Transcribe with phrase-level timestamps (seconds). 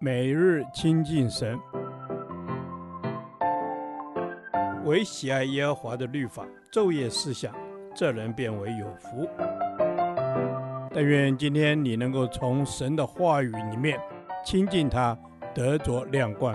[0.00, 1.58] 每日亲近神，
[4.84, 7.54] 唯喜爱耶和华的律法，昼夜思想，
[7.94, 9.28] 这人便为有福。
[10.92, 13.98] 但愿今天你能够从神的话语里面
[14.44, 15.18] 亲近他，
[15.54, 16.54] 得着亮光。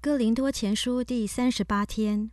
[0.00, 2.30] 哥林多前书第三十八天，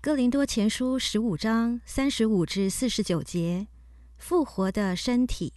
[0.00, 3.66] 哥林多前书十五章三十五至四十九节。
[4.20, 5.50] 复活的身体，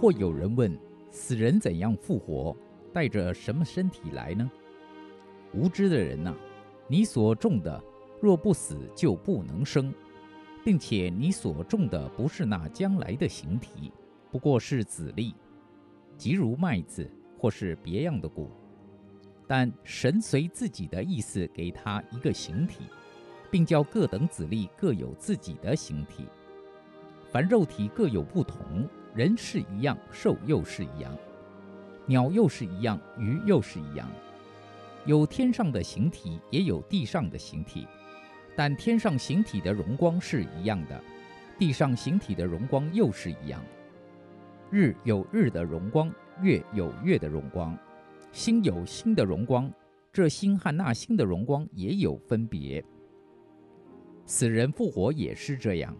[0.00, 0.76] 或有人问：
[1.12, 2.54] 死人怎样复活？
[2.92, 4.50] 带着什么身体来呢？
[5.54, 6.34] 无知的人呐！
[6.88, 7.82] 你所种的
[8.20, 9.94] 若不死，就不能生，
[10.64, 13.92] 并且你所种的不是那将来的形体，
[14.32, 15.32] 不过是子粒。
[16.16, 18.50] 即如麦子或是别样的谷，
[19.46, 22.84] 但神随自己的意思给他一个形体，
[23.50, 26.26] 并叫各等子粒各有自己的形体。
[27.30, 31.16] 凡肉体各有不同，人是一样，兽又是一样，
[32.06, 34.08] 鸟又是一样，鱼又是一样。
[35.04, 37.86] 有天上的形体，也有地上的形体，
[38.56, 41.02] 但天上形体的荣光是一样的，
[41.58, 43.62] 地上形体的荣光又是一样。
[44.70, 47.76] 日有日的荣光，月有月的荣光，
[48.32, 49.70] 星有星的荣光，
[50.12, 52.84] 这星和那星的荣光也有分别。
[54.26, 55.96] 死人复活也是这样，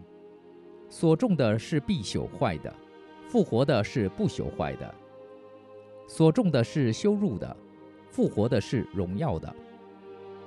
[0.89, 2.73] 所种的是必朽坏的，
[3.27, 4.93] 复活的是不朽坏的；
[6.07, 7.55] 所种的是羞辱的，
[8.09, 9.47] 复活的是荣耀的；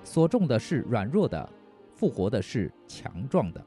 [0.02, 1.48] 所种的是软弱的，
[1.94, 3.60] 复活的是强壮的；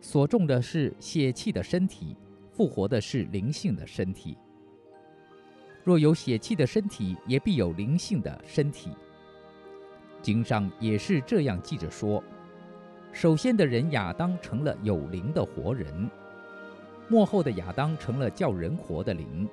[0.00, 2.16] 所种的是血气的身体。
[2.54, 4.38] 复活的是灵性的身体。
[5.82, 8.90] 若有血气的身体，也必有灵性的身体。
[10.22, 12.22] 经上也是这样记着说：
[13.12, 16.08] 首先的人亚当成了有灵的活人，
[17.08, 19.48] 末后的亚当成了叫人活的灵。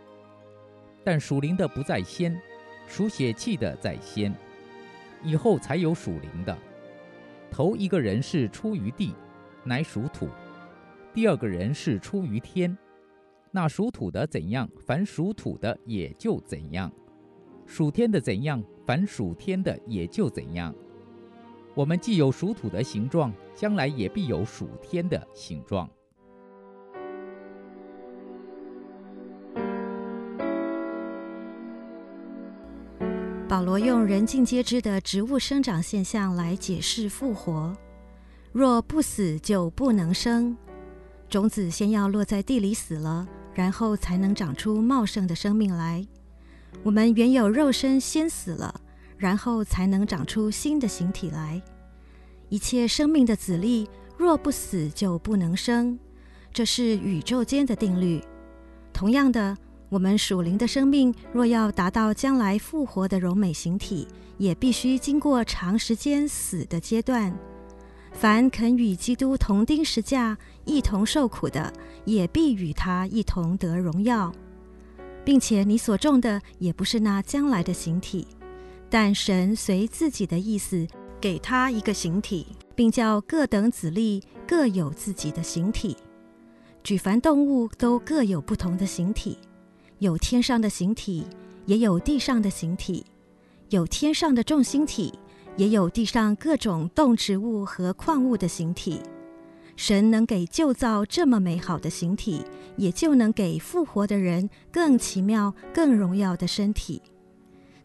[1.03, 2.39] 但属灵的不在先，
[2.87, 4.33] 属血气的在先，
[5.23, 6.55] 以后才有属灵的。
[7.49, 9.13] 头一个人是出于地，
[9.65, 10.27] 乃属土；
[11.13, 12.77] 第二个人是出于天。
[13.51, 16.89] 那属土的怎样，凡属土的也就怎样；
[17.65, 20.73] 属天的怎样，凡属天的也就怎样。
[21.75, 25.89] 我们既有属土的形状，将来也必有属天的形状。
[33.49, 37.75] 保罗用人尽皆知的植物生长现象来解释复活：
[38.53, 40.55] 若不死，就不能生。
[41.27, 43.27] 种子先要落在地里死了。
[43.53, 46.05] 然后才能长出茂盛的生命来。
[46.83, 48.81] 我们原有肉身先死了，
[49.17, 51.61] 然后才能长出新的形体来。
[52.49, 55.97] 一切生命的子粒，若不死，就不能生，
[56.53, 58.21] 这是宇宙间的定律。
[58.93, 59.57] 同样的，
[59.89, 64.07] 我们属灵的生命，若要达到将来复活的柔美形体，
[64.37, 67.37] 也必须经过长时间死的阶段。
[68.11, 71.73] 凡肯与基督同钉十架、一同受苦的，
[72.05, 74.31] 也必与他一同得荣耀，
[75.25, 78.27] 并且你所种的也不是那将来的形体，
[78.89, 80.85] 但神随自己的意思
[81.19, 82.45] 给他一个形体，
[82.75, 85.97] 并叫各等子粒各有自己的形体。
[86.83, 89.37] 举凡动物都各有不同的形体，
[89.99, 91.25] 有天上的形体，
[91.65, 93.05] 也有地上的形体，
[93.69, 95.17] 有天上的众星体。
[95.57, 98.99] 也有地上各种动植物和矿物的形体，
[99.75, 102.43] 神能给旧造这么美好的形体，
[102.77, 107.01] 也就能给复活的人更奇妙、更荣耀的身体。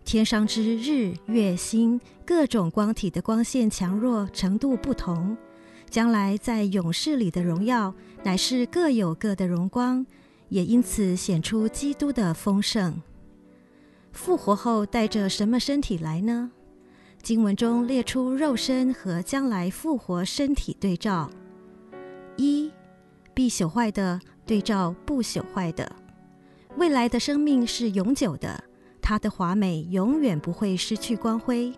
[0.04, 5.36] 天上之日月星各种光体的光线强弱程度不同，
[5.90, 10.06] 将来在永世里的荣耀乃是各有各的荣光，
[10.48, 13.02] 也因此显出基督的丰盛。
[14.12, 16.52] 复活后带着什么身体来呢？
[17.26, 21.28] 经文中列出肉身和将来复活身体对照：
[22.36, 22.70] 一、
[23.34, 25.90] 必朽坏的对照不朽坏的，
[26.76, 28.62] 未来的生命是永久的，
[29.02, 31.74] 它的华美永远不会失去光辉；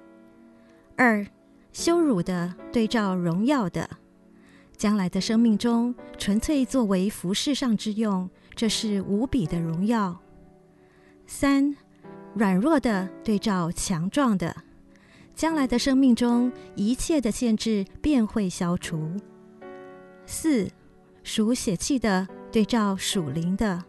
[0.96, 1.26] 二、
[1.72, 3.88] 羞辱的对照荣耀的，
[4.76, 10.14] 将来的生命中纯粹作为服饰上之用，这是无比的荣耀；
[11.26, 11.74] 三、
[12.34, 14.54] 软弱的对照强壮的。
[15.38, 19.08] 将来的生命中，一切的限制便会消除。
[20.26, 20.68] 四、
[21.22, 23.84] 属血气的对照属灵的，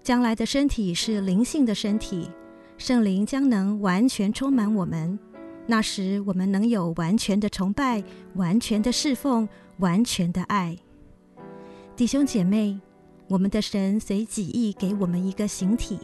[0.00, 2.30] 将来的身体是灵性的身体，
[2.78, 5.18] 圣灵将能完全充满我们。
[5.66, 8.04] 那时，我们能有完全的崇拜、
[8.36, 10.78] 完全的侍奉、完全的爱。
[11.96, 12.78] 弟兄姐妹，
[13.26, 15.98] 我们的神随己意给我们一个形体，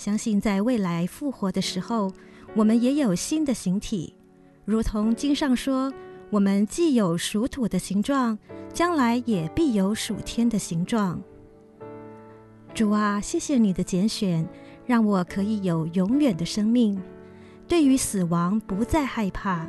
[0.00, 2.10] 相信在未来复活的时候，
[2.54, 4.14] 我们也有新的形体，
[4.64, 5.92] 如同经上说
[6.32, 8.38] ：“我们既有属土的形状，
[8.72, 11.20] 将来也必有属天的形状。”
[12.72, 14.48] 主啊，谢谢你的拣选，
[14.86, 16.98] 让我可以有永远的生命，
[17.68, 19.68] 对于死亡不再害怕。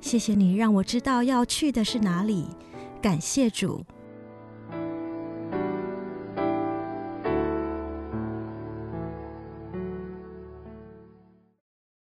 [0.00, 2.46] 谢谢你让我知道要去的是哪里，
[3.02, 3.84] 感谢主。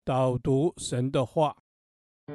[0.07, 1.53] 导读神的话，《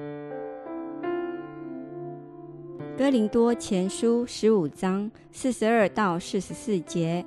[2.98, 7.24] 哥林多前书》十五章四十二到四十四节。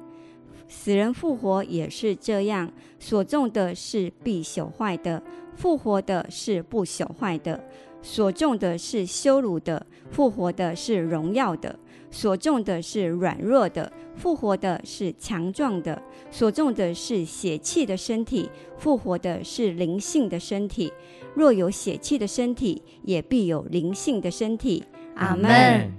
[0.67, 5.23] 死人复活也是这样，所种的是必朽坏的，
[5.55, 7.59] 复活的是不朽坏的；
[8.05, 11.75] 所种的是羞辱的，复活的是荣耀的；
[12.11, 15.99] 所种的是软弱的，复活的是强壮的；
[16.29, 18.47] 所种的是血气的身体，
[18.77, 20.93] 复活的是灵性的身体。
[21.33, 24.83] 若有血气的身体，也必有灵性的身体。
[25.15, 25.91] 阿门。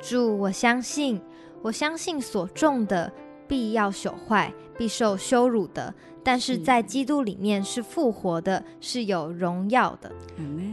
[0.00, 1.20] 主，我相信，
[1.60, 3.12] 我相信所种的。
[3.48, 10.12] 必要朽坏，必受羞辱的；但是在基督里面是复活的，是有荣耀的。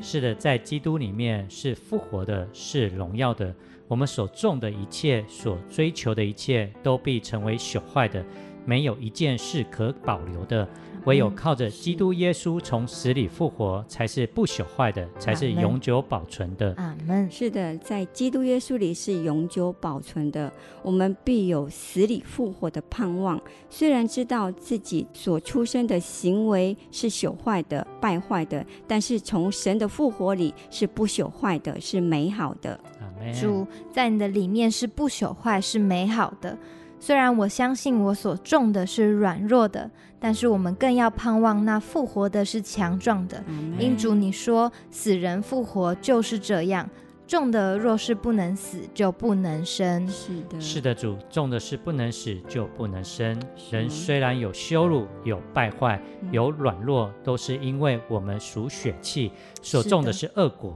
[0.02, 3.54] 是的，在基督里面是复活的，是荣耀的。
[3.88, 8.24] 我们所种的一切，所追求的一切，都必成为朽坏的，
[8.66, 10.68] 没有一件是可保留的。
[11.05, 16.73] 唯有靠着基督耶稣从死里复活，才是不朽坏的，才是永久保存的。
[16.77, 17.29] 阿门。
[17.29, 20.51] 是的，在基督耶稣里是永久保存的。
[20.81, 23.41] 我们必有死里复活的盼望。
[23.69, 32.79] 虽然知道自己所出生的行为是朽坏的、败坏的，但是从神的复活里是不朽坏的，是美好的。
[33.01, 33.33] 阿门。
[33.33, 36.57] 主在你的里面是不朽坏，是美好的。
[37.05, 39.91] 虽然我相信我所种的是软弱的，
[40.21, 43.44] 但是我们更要盼望那复活的是强壮的。
[43.77, 46.89] 因主你说死人复活就是这样，
[47.27, 50.07] 种的若是不能死，就不能生。
[50.07, 53.38] 是的，是的，主种的是不能死，就不能生。
[53.69, 56.01] 人虽然有羞辱、有败坏、
[56.31, 59.29] 有软弱，都是因为我们属血气，
[59.61, 60.73] 所种的是恶果。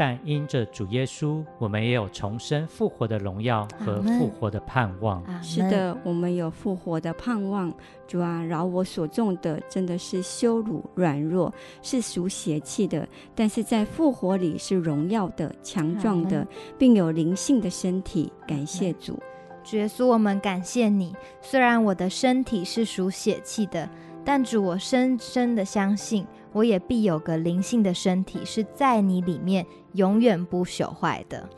[0.00, 5.22] 但因着主耶稣，我们也有重生复活的荣耀和复活的盼望。
[5.42, 7.70] 是的，我们有复活的盼望。
[8.08, 11.52] 主啊，饶我所中的真的是羞辱、软弱，
[11.82, 16.46] 是属邪气的；但是在复活里是荣耀的、强壮的，
[16.78, 18.32] 并有灵性的身体。
[18.46, 19.20] 感谢主，
[19.62, 21.14] 主耶稣，我们感谢你。
[21.42, 23.86] 虽然我的身体是属血气的，
[24.24, 26.26] 但主，我深深的相信。
[26.52, 31.48] 我也必有个灵性的身体，是在你里面永远不朽坏的。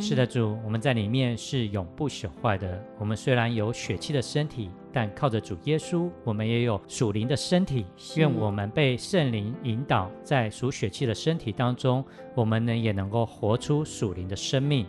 [0.00, 2.82] 是的，主，我们在里面是永不朽坏的。
[2.98, 7.84] 我们虽然有血气的身体，但靠着主耶稣，我们也有属灵的身体。
[8.16, 12.02] 愿我们被圣灵引导，在属血气的身体当中，
[12.34, 14.86] 我们呢也能够活出属灵的生命。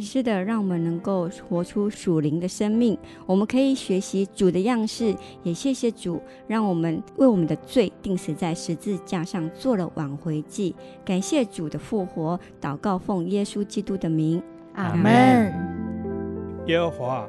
[0.00, 2.96] 是的，让我们能够活出属灵的生命。
[3.26, 10.74] 我们可以学习主的样式，也谢谢主，让我们为我们的罪定死在十字架上，做了挽回祭。
[11.04, 15.52] 感谢主的复活，祷告奉耶稣基督的名，阿门。
[16.66, 17.28] 耶和华，